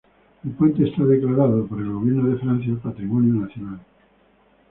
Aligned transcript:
El 0.43 0.49
puente 0.53 0.83
está 0.89 1.05
declarado 1.05 1.67
por 1.67 1.79
el 1.79 1.91
gobierno 1.93 2.29
de 2.31 2.39
Francia 2.39 2.73
patrimonio 2.81 3.35
nacional. 3.43 3.81